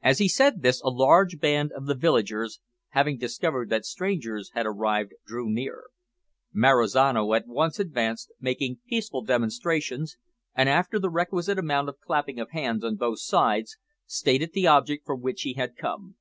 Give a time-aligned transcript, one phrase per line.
[0.00, 2.58] As he said this a large band of the villagers,
[2.92, 5.88] having discovered that strangers had arrived, drew near.
[6.54, 10.16] Marizano at once advanced, making peaceful demonstrations,
[10.54, 13.76] and, after the requisite amount of clapping of hands on both sides,
[14.06, 16.16] stated the object for which he had come.